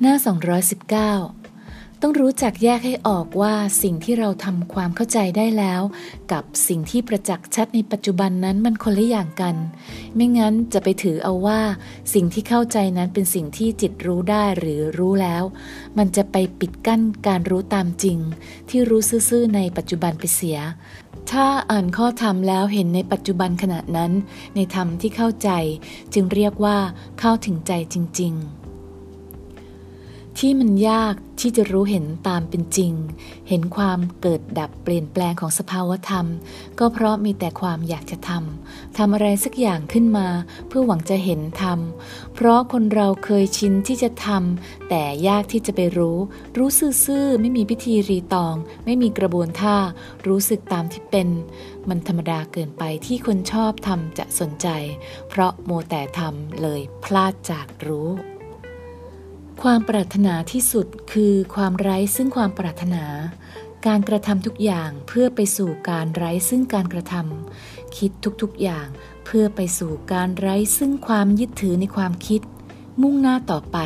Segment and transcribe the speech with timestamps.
[0.00, 0.14] หน้า
[1.28, 5.82] 219 ต้องรู้จักแยกให้ออกว่าสิ่งที่เราทำความเข้าใจได้แล้ว
[6.32, 9.56] กับสิ่งที่ประจักษ์ชัดในปัจจุบันนั้นมันคนละอย่างกัน
[10.14, 11.60] ไม่งั้นจะไปถือเอาว่า
[12.14, 15.42] สิ่งที่เข้าใจนั้นเป็นสิ่งที่จิตรู้ได้หรือรู้แล้ว
[15.98, 18.18] มันจะไปปิดกั้นการรู้ตามจริง
[18.68, 20.58] ที่รู้ซื่อๆในปัจจุบันไปเสีย
[21.30, 24.12] ถ้าอ่านข้อธรรมแล้วเห็นในปัจจุบันขณะนั้น
[24.54, 25.50] ในธรรมที่เข้าใจ
[26.14, 26.76] จึงเรียกว่า
[27.20, 28.63] เข้าถึงใจจริง ๆ
[30.38, 32.92] ที่มันยากที่จะรู้เห็นตามเป็นจริง
[33.48, 36.26] เห็นความเกิดดับเปลี่ยนแปลงของสภาวธรรม
[36.78, 40.28] ก็เพราะมีแต่ความอยากจะทำทำอะไรสักอย่างขึ้นมา
[40.68, 41.78] เพื่อหวังจะเห็นธรรม
[42.34, 46.18] เพราะคนเราเคยชินที่จะทำแต่ยากที่จะไปรู้
[46.56, 46.68] รู้
[47.04, 49.76] ซื่อๆไม่มีพิธีรีตอง ไม่มีกระบวนท่า
[50.26, 51.28] รู้สึกตามที่เป็น
[51.88, 54.68] มันธรรมดาเกินไปที่คนชอบทำจะสนใจ
[55.28, 58.10] เพราะโมแต่ทำเลยพลาดจากรู้
[59.62, 63.04] ความปรารถนาที่สุดคือความไร้ซึ่งความปรารถนา
[63.86, 68.10] การกระทำทุกอย่างเพื่อไปสู่การไร้ซึ่งการกระทำคิด
[68.42, 68.86] ทุกๆอย่าง
[69.24, 72.40] เพื่อไปสู่การไร้ซึ่งความยึดถือในความคิด
[73.02, 73.78] มุ่งหน้าต่อไป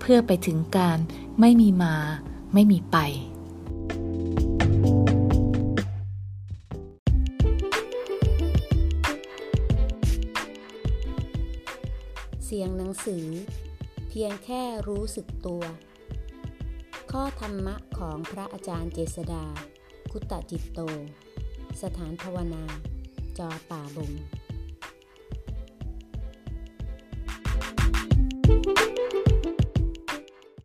[0.00, 0.98] เพื่อไปถึงการ
[1.40, 1.94] ไม่มีมา
[2.54, 2.96] ไม่มีไป
[12.44, 13.24] เสียงหนังสือ
[14.14, 15.64] เพียงแค่รู้สึกตัว
[17.12, 19.44] ข้อธรรมะของพระอาจารย์เจษดา
[20.10, 20.80] คุตตจิตโต
[21.82, 22.64] สถานภาวนา
[23.38, 24.12] จอป่าบง